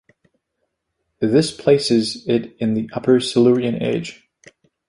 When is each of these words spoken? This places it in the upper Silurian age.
This 1.19 1.55
places 1.55 2.27
it 2.27 2.57
in 2.57 2.73
the 2.73 2.89
upper 2.91 3.19
Silurian 3.19 3.83
age. 3.83 4.27